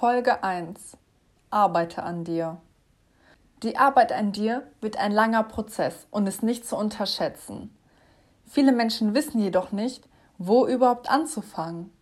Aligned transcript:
Folge 0.00 0.42
1 0.42 0.96
Arbeite 1.50 2.02
an 2.02 2.24
dir. 2.24 2.56
Die 3.62 3.76
Arbeit 3.76 4.12
an 4.12 4.32
dir 4.32 4.66
wird 4.80 4.96
ein 4.96 5.12
langer 5.12 5.42
Prozess 5.42 6.06
und 6.10 6.26
ist 6.26 6.42
nicht 6.42 6.66
zu 6.66 6.74
unterschätzen. 6.74 7.76
Viele 8.46 8.72
Menschen 8.72 9.12
wissen 9.12 9.42
jedoch 9.42 9.72
nicht, 9.72 10.08
wo 10.38 10.66
überhaupt 10.66 11.10
anzufangen. 11.10 11.92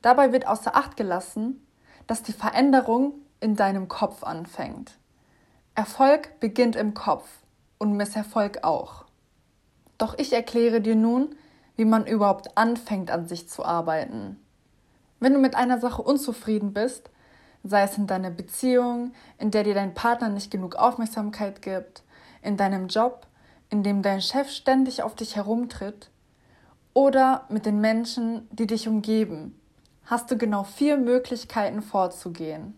Dabei 0.00 0.32
wird 0.32 0.46
außer 0.46 0.74
Acht 0.74 0.96
gelassen, 0.96 1.62
dass 2.06 2.22
die 2.22 2.32
Veränderung 2.32 3.12
in 3.40 3.56
deinem 3.56 3.88
Kopf 3.88 4.24
anfängt. 4.24 4.96
Erfolg 5.74 6.40
beginnt 6.40 6.76
im 6.76 6.94
Kopf 6.94 7.28
und 7.76 7.92
Misserfolg 7.92 8.64
auch. 8.64 9.04
Doch 9.98 10.16
ich 10.16 10.32
erkläre 10.32 10.80
dir 10.80 10.96
nun, 10.96 11.36
wie 11.76 11.84
man 11.84 12.06
überhaupt 12.06 12.56
anfängt 12.56 13.10
an 13.10 13.28
sich 13.28 13.50
zu 13.50 13.66
arbeiten. 13.66 14.41
Wenn 15.22 15.34
du 15.34 15.38
mit 15.38 15.54
einer 15.54 15.78
Sache 15.78 16.02
unzufrieden 16.02 16.72
bist, 16.72 17.08
sei 17.62 17.84
es 17.84 17.96
in 17.96 18.08
deiner 18.08 18.30
Beziehung, 18.30 19.12
in 19.38 19.52
der 19.52 19.62
dir 19.62 19.72
dein 19.72 19.94
Partner 19.94 20.28
nicht 20.28 20.50
genug 20.50 20.74
Aufmerksamkeit 20.74 21.62
gibt, 21.62 22.02
in 22.42 22.56
deinem 22.56 22.88
Job, 22.88 23.28
in 23.70 23.84
dem 23.84 24.02
dein 24.02 24.20
Chef 24.20 24.50
ständig 24.50 25.04
auf 25.04 25.14
dich 25.14 25.36
herumtritt, 25.36 26.10
oder 26.92 27.46
mit 27.50 27.66
den 27.66 27.80
Menschen, 27.80 28.48
die 28.50 28.66
dich 28.66 28.88
umgeben, 28.88 29.56
hast 30.06 30.28
du 30.28 30.36
genau 30.36 30.64
vier 30.64 30.96
Möglichkeiten 30.96 31.82
vorzugehen. 31.82 32.74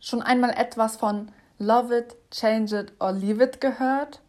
Schon 0.00 0.20
einmal 0.20 0.50
etwas 0.50 0.96
von 0.96 1.30
Love 1.60 1.96
it, 1.96 2.16
change 2.32 2.76
it 2.76 2.92
or 2.98 3.12
leave 3.12 3.40
it 3.40 3.60
gehört? 3.60 4.20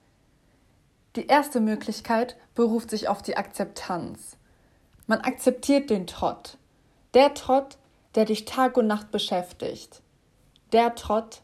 Die 1.15 1.26
erste 1.26 1.62
Möglichkeit 1.62 2.38
beruft 2.54 2.91
sich 2.91 3.07
auf 3.07 3.23
die 3.23 3.38
Akzeptanz. 3.38 4.38
Man 5.07 5.21
akzeptiert 5.21 5.90
den 5.90 6.05
Trott. 6.05 6.59
Der 7.15 7.33
Trott, 7.33 7.77
der 8.15 8.25
dich 8.25 8.43
Tag 8.43 8.75
und 8.75 8.87
Nacht 8.87 9.09
beschäftigt. 9.09 10.01
Der 10.73 10.95
Trott, 10.95 11.41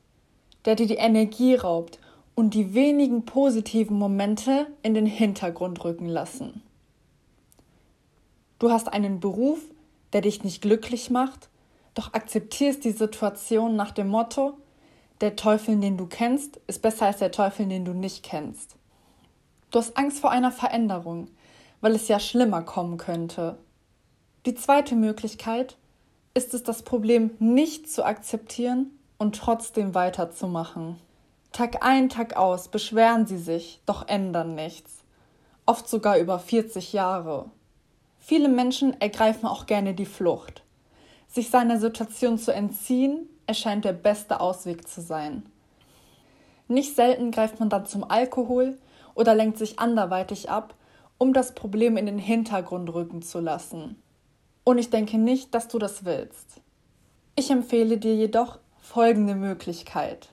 der 0.65 0.75
dir 0.75 0.85
die 0.85 0.95
Energie 0.95 1.55
raubt 1.55 1.97
und 2.35 2.53
die 2.53 2.73
wenigen 2.73 3.23
positiven 3.23 3.97
Momente 3.97 4.67
in 4.83 4.93
den 4.93 5.05
Hintergrund 5.05 5.81
rücken 5.85 6.07
lassen. 6.07 6.61
Du 8.59 8.69
hast 8.69 8.91
einen 8.91 9.21
Beruf, 9.21 9.59
der 10.11 10.19
dich 10.19 10.43
nicht 10.43 10.61
glücklich 10.61 11.09
macht, 11.09 11.47
doch 11.93 12.13
akzeptierst 12.13 12.83
die 12.83 12.91
Situation 12.91 13.77
nach 13.77 13.91
dem 13.91 14.09
Motto, 14.09 14.57
der 15.21 15.37
Teufel, 15.37 15.79
den 15.79 15.95
du 15.95 16.05
kennst, 16.05 16.59
ist 16.67 16.81
besser 16.81 17.05
als 17.05 17.19
der 17.19 17.31
Teufel, 17.31 17.67
den 17.67 17.85
du 17.85 17.93
nicht 17.93 18.23
kennst. 18.23 18.75
Du 19.69 19.79
hast 19.79 19.95
Angst 19.95 20.19
vor 20.19 20.31
einer 20.31 20.51
Veränderung, 20.51 21.29
weil 21.79 21.95
es 21.95 22.09
ja 22.09 22.19
schlimmer 22.19 22.61
kommen 22.63 22.97
könnte. 22.97 23.57
Die 24.47 24.55
zweite 24.55 24.95
Möglichkeit 24.95 25.77
ist 26.33 26.55
es, 26.55 26.63
das 26.63 26.81
Problem 26.81 27.29
nicht 27.37 27.91
zu 27.91 28.03
akzeptieren 28.03 28.89
und 29.19 29.35
trotzdem 29.35 29.93
weiterzumachen. 29.93 30.97
Tag 31.51 31.85
ein, 31.85 32.09
Tag 32.09 32.37
aus 32.37 32.67
beschweren 32.67 33.27
sie 33.27 33.37
sich, 33.37 33.81
doch 33.85 34.07
ändern 34.07 34.55
nichts. 34.55 35.03
Oft 35.67 35.87
sogar 35.87 36.17
über 36.17 36.39
40 36.39 36.91
Jahre. 36.91 37.51
Viele 38.17 38.49
Menschen 38.49 38.99
ergreifen 38.99 39.47
auch 39.47 39.67
gerne 39.67 39.93
die 39.93 40.07
Flucht. 40.07 40.63
Sich 41.27 41.51
seiner 41.51 41.79
Situation 41.79 42.39
zu 42.39 42.51
entziehen, 42.51 43.29
erscheint 43.45 43.85
der 43.85 43.93
beste 43.93 44.39
Ausweg 44.39 44.87
zu 44.87 45.01
sein. 45.01 45.45
Nicht 46.67 46.95
selten 46.95 47.29
greift 47.29 47.59
man 47.59 47.69
dann 47.69 47.85
zum 47.85 48.03
Alkohol 48.03 48.79
oder 49.13 49.35
lenkt 49.35 49.59
sich 49.59 49.77
anderweitig 49.77 50.49
ab, 50.49 50.73
um 51.19 51.31
das 51.31 51.53
Problem 51.53 51.95
in 51.95 52.07
den 52.07 52.17
Hintergrund 52.17 52.91
rücken 52.91 53.21
zu 53.21 53.39
lassen. 53.39 54.01
Und 54.63 54.77
ich 54.77 54.89
denke 54.89 55.17
nicht, 55.17 55.53
dass 55.53 55.67
du 55.67 55.79
das 55.79 56.05
willst. 56.05 56.61
Ich 57.35 57.49
empfehle 57.49 57.97
dir 57.97 58.15
jedoch 58.15 58.59
folgende 58.79 59.35
Möglichkeit. 59.35 60.29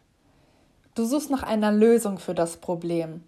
Du 0.95 1.05
suchst 1.05 1.31
nach 1.31 1.43
einer 1.43 1.73
Lösung 1.73 2.19
für 2.19 2.35
das 2.35 2.57
Problem. 2.57 3.23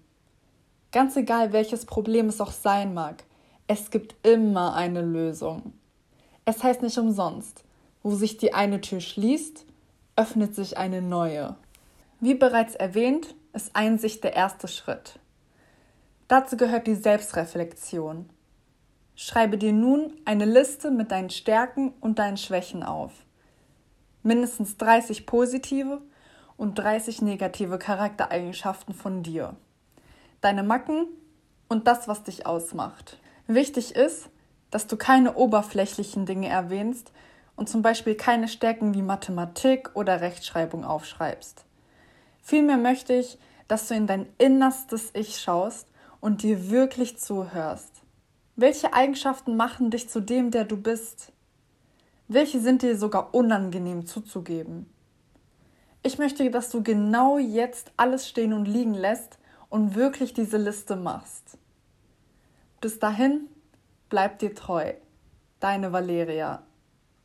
Ganz 0.92 1.16
egal, 1.16 1.52
welches 1.52 1.86
Problem 1.86 2.26
es 2.26 2.40
auch 2.40 2.50
sein 2.50 2.94
mag, 2.94 3.24
es 3.68 3.90
gibt 3.90 4.16
immer 4.26 4.74
eine 4.74 5.02
Lösung. 5.02 5.72
Es 6.44 6.64
heißt 6.64 6.82
nicht 6.82 6.98
umsonst, 6.98 7.62
wo 8.02 8.16
sich 8.16 8.38
die 8.38 8.54
eine 8.54 8.80
Tür 8.80 9.00
schließt, 9.00 9.64
öffnet 10.16 10.56
sich 10.56 10.76
eine 10.76 11.00
neue. 11.00 11.54
Wie 12.18 12.34
bereits 12.34 12.74
erwähnt, 12.74 13.34
ist 13.52 13.76
Einsicht 13.76 14.24
der 14.24 14.34
erste 14.34 14.66
Schritt. 14.66 15.20
Dazu 16.26 16.56
gehört 16.56 16.86
die 16.86 16.96
Selbstreflexion. 16.96 18.28
Schreibe 19.22 19.58
dir 19.58 19.74
nun 19.74 20.14
eine 20.24 20.46
Liste 20.46 20.90
mit 20.90 21.10
deinen 21.10 21.28
Stärken 21.28 21.92
und 22.00 22.18
deinen 22.18 22.38
Schwächen 22.38 22.82
auf. 22.82 23.12
Mindestens 24.22 24.78
30 24.78 25.26
positive 25.26 26.00
und 26.56 26.78
30 26.78 27.20
negative 27.20 27.78
Charaktereigenschaften 27.78 28.94
von 28.94 29.22
dir. 29.22 29.56
Deine 30.40 30.62
Macken 30.62 31.06
und 31.68 31.86
das, 31.86 32.08
was 32.08 32.22
dich 32.22 32.46
ausmacht. 32.46 33.18
Wichtig 33.46 33.94
ist, 33.94 34.30
dass 34.70 34.86
du 34.86 34.96
keine 34.96 35.34
oberflächlichen 35.34 36.24
Dinge 36.24 36.48
erwähnst 36.48 37.12
und 37.56 37.68
zum 37.68 37.82
Beispiel 37.82 38.14
keine 38.14 38.48
Stärken 38.48 38.94
wie 38.94 39.02
Mathematik 39.02 39.90
oder 39.92 40.22
Rechtschreibung 40.22 40.82
aufschreibst. 40.82 41.66
Vielmehr 42.40 42.78
möchte 42.78 43.12
ich, 43.12 43.38
dass 43.68 43.86
du 43.86 43.94
in 43.94 44.06
dein 44.06 44.26
innerstes 44.38 45.10
Ich 45.12 45.38
schaust 45.40 45.88
und 46.20 46.42
dir 46.42 46.70
wirklich 46.70 47.18
zuhörst. 47.18 47.99
Welche 48.60 48.92
Eigenschaften 48.92 49.56
machen 49.56 49.90
dich 49.90 50.10
zu 50.10 50.20
dem, 50.20 50.50
der 50.50 50.64
du 50.64 50.76
bist? 50.76 51.32
Welche 52.28 52.60
sind 52.60 52.82
dir 52.82 52.94
sogar 52.94 53.32
unangenehm 53.32 54.04
zuzugeben? 54.04 54.84
Ich 56.02 56.18
möchte, 56.18 56.50
dass 56.50 56.68
du 56.68 56.82
genau 56.82 57.38
jetzt 57.38 57.90
alles 57.96 58.28
stehen 58.28 58.52
und 58.52 58.66
liegen 58.66 58.92
lässt 58.92 59.38
und 59.70 59.94
wirklich 59.94 60.34
diese 60.34 60.58
Liste 60.58 60.94
machst. 60.94 61.56
Bis 62.82 62.98
dahin, 62.98 63.48
bleib 64.10 64.40
dir 64.40 64.54
treu. 64.54 64.92
Deine 65.58 65.90
Valeria. 65.90 66.62